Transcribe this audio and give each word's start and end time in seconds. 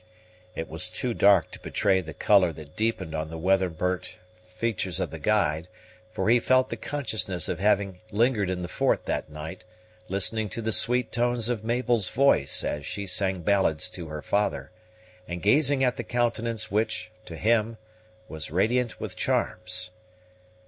It 0.55 0.67
was 0.67 0.89
too 0.89 1.13
dark 1.13 1.51
to 1.51 1.59
betray 1.59 2.01
the 2.01 2.15
color 2.15 2.51
that 2.53 2.75
deepened 2.75 3.13
on 3.13 3.29
the 3.29 3.37
weather 3.37 3.69
burnt 3.69 4.17
features 4.43 4.99
of 4.99 5.11
the 5.11 5.19
guide; 5.19 5.67
for 6.09 6.27
he 6.27 6.39
felt 6.39 6.69
the 6.69 6.75
consciousness 6.75 7.47
of 7.47 7.59
having 7.59 7.99
lingered 8.11 8.49
in 8.49 8.63
the 8.63 8.67
fort 8.67 9.05
that 9.05 9.29
night, 9.29 9.63
listening 10.09 10.49
to 10.49 10.61
the 10.63 10.71
sweet 10.71 11.11
tones 11.11 11.49
of 11.49 11.63
Mabel's 11.63 12.09
voice 12.09 12.63
as 12.63 12.83
she 12.83 13.05
sang 13.05 13.41
ballads 13.43 13.91
to 13.91 14.07
her 14.07 14.23
father, 14.23 14.71
and 15.27 15.39
gazing 15.43 15.83
at 15.83 15.97
the 15.97 16.03
countenance 16.03 16.71
which, 16.71 17.11
to 17.25 17.35
him, 17.35 17.77
was 18.27 18.49
radiant 18.49 18.99
with 18.99 19.15
charms. 19.15 19.91